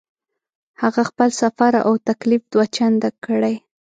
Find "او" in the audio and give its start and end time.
1.87-1.93